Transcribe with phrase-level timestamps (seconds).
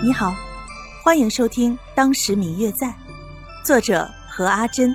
[0.00, 0.32] 你好，
[1.02, 2.86] 欢迎收听《当时明月在》，
[3.64, 4.94] 作者何阿珍，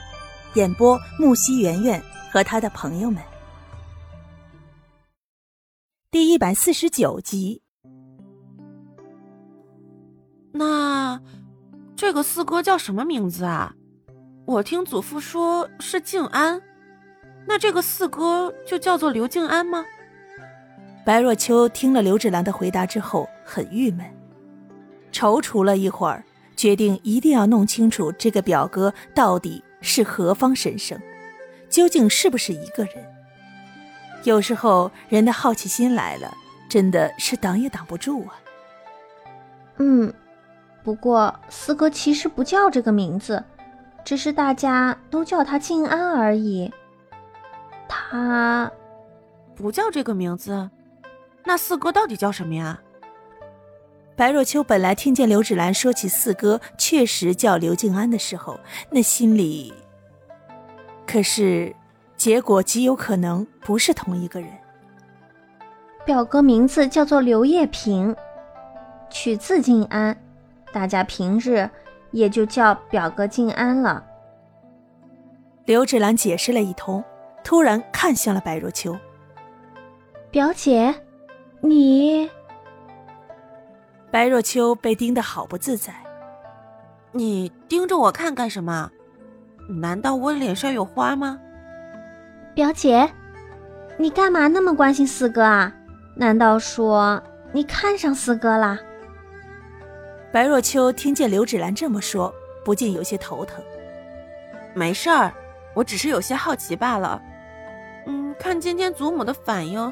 [0.54, 3.22] 演播木西圆圆和他的朋友们。
[6.10, 7.62] 第一百四十九集。
[10.54, 11.22] 那
[11.98, 13.76] 这个四哥叫什么名字啊？
[14.46, 16.62] 我听祖父说是静安，
[17.46, 19.84] 那这个四哥就叫做刘静安吗？
[21.06, 24.10] 白若秋听了刘芷兰的回答之后，很郁闷。
[25.14, 26.24] 踌躇了一会儿，
[26.58, 31.00] 决定一定要弄清楚这个表哥到底是何方神圣，
[31.70, 32.94] 究竟是不是一个人。
[34.24, 36.34] 有时候人的好奇心来了，
[36.68, 38.34] 真的是挡也挡不住啊。
[39.78, 40.14] 嗯，
[40.84, 43.44] 不过四哥其实不叫这个名字，
[44.04, 46.72] 只是大家都叫他静安而已。
[47.88, 48.72] 他
[49.56, 50.70] 不叫这个名字，
[51.44, 52.80] 那四哥到底叫什么呀？
[54.16, 59.74] 白若秋本来听见刘芷兰说起四哥确实叫刘静安的时候，那心里……
[61.06, 61.76] 可是，
[62.16, 64.50] 结果极有可能不是同一个人。
[66.06, 68.16] 表哥名字叫做刘叶平，
[69.10, 70.16] 取字静安，
[70.72, 71.70] 大家平日
[72.12, 74.04] 也就叫表哥静安了。
[75.66, 77.04] 刘芷兰解释了一通，
[77.44, 78.98] 突然看向了白若秋
[80.30, 80.94] ：“表姐，
[81.62, 82.30] 你……”
[84.14, 85.92] 白若秋被盯得好不自在，
[87.14, 88.92] 你盯着我看干什么？
[89.82, 91.40] 难道我脸上有花吗？
[92.54, 93.12] 表姐，
[93.98, 95.74] 你干嘛那么关心四哥啊？
[96.16, 97.20] 难道说
[97.52, 98.78] 你看上四哥啦？
[100.32, 102.32] 白若秋听见刘芷兰这么说，
[102.64, 103.64] 不禁有些头疼。
[104.76, 105.34] 没事儿，
[105.74, 107.20] 我只是有些好奇罢了。
[108.06, 109.92] 嗯，看今天祖母的反应，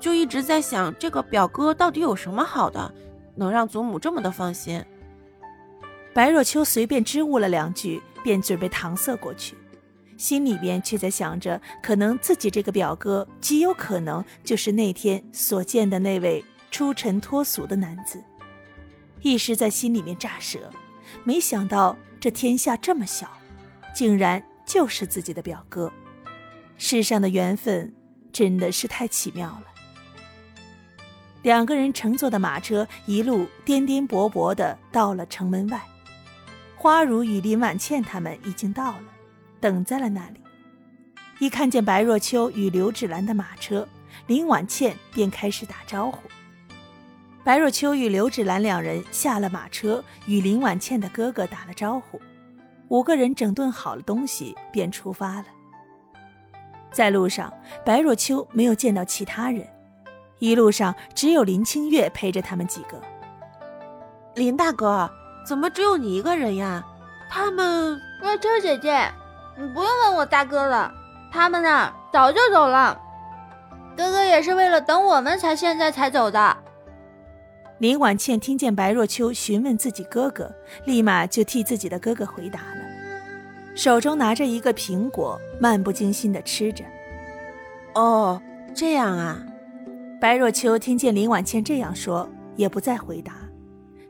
[0.00, 2.90] 就一直在想这个表哥到底有什么好的。
[3.36, 4.84] 能让祖母这么的放心？
[6.12, 9.56] 白若秋随便支吾了两句，便准备搪塞过去，
[10.16, 18.22] 心里边却在想着，可能自己这个表哥极有可能就是那天所见的那位出尘脱俗的男子，
[19.22, 20.70] 一时在心里面乍舌，
[21.24, 23.30] 没想到这天下这么小，
[23.94, 25.92] 竟然就是自己的表哥，
[26.76, 27.94] 世上的缘分
[28.32, 29.64] 真的是太奇妙了。
[31.42, 35.80] 两个人乘坐的马车一路颠颠簸簸的到了城门外，
[36.76, 39.04] 花如与林婉倩他们已经到了，
[39.58, 40.40] 等在了那里。
[41.38, 43.88] 一看见白若秋与刘芷兰的马车，
[44.26, 46.28] 林婉倩便开始打招呼。
[47.42, 52.20] 白若秋与刘芷兰两人下了马车，与林婉倩的哥哥打了招呼，
[52.88, 55.46] 五个人整顿好了东西，便出发了。
[56.92, 57.50] 在路上，
[57.82, 59.66] 白若秋没有见到其他人。
[60.40, 63.00] 一路上只有林清月陪着他们几个。
[64.34, 65.08] 林大哥，
[65.46, 66.84] 怎么只有你一个人呀？
[67.30, 67.96] 他们……
[68.20, 69.08] 若秋姐姐，
[69.56, 70.92] 你不用问我大哥了，
[71.32, 73.00] 他们呢早就走了。
[73.96, 76.56] 哥哥也是为了等我们才现在才走的。
[77.78, 80.50] 林婉倩听见白若秋询问自己哥哥，
[80.84, 82.82] 立马就替自己的哥哥回答了，
[83.74, 86.84] 手中拿着一个苹果，漫不经心的吃着。
[87.94, 88.40] 哦，
[88.74, 89.42] 这样啊。
[90.20, 93.36] 白若秋听见林婉倩这样说，也不再回答，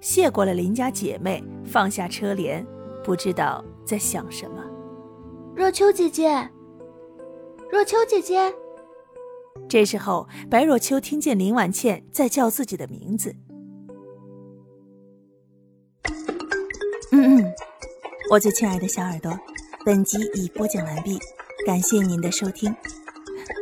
[0.01, 2.67] 谢过了林家姐妹，放下车帘，
[3.05, 4.61] 不知道在想什么。
[5.55, 6.51] 若秋姐姐，
[7.71, 8.53] 若秋姐姐。
[9.69, 13.37] 这时候，白若秋听见林婉倩在叫自己的名字。
[17.13, 17.55] 嗯嗯，
[18.33, 19.39] 我最亲爱的小耳朵，
[19.85, 21.17] 本集已播讲完毕，
[21.65, 22.75] 感谢您的收听。